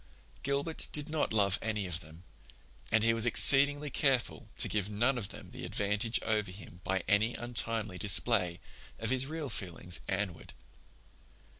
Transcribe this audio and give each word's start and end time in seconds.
Gilbert 0.41 0.87
did 0.91 1.09
not 1.09 1.31
love 1.31 1.59
any 1.61 1.85
of 1.85 1.99
them, 1.99 2.23
and 2.91 3.03
he 3.03 3.13
was 3.13 3.27
exceedingly 3.27 3.91
careful 3.91 4.47
to 4.57 4.67
give 4.67 4.89
none 4.89 5.15
of 5.15 5.29
them 5.29 5.51
the 5.51 5.63
advantage 5.63 6.19
over 6.23 6.49
him 6.49 6.81
by 6.83 7.03
any 7.07 7.35
untimely 7.35 7.99
display 7.99 8.59
of 8.97 9.11
his 9.11 9.27
real 9.27 9.47
feelings 9.47 9.99
Anne 10.07 10.33
ward. 10.33 10.53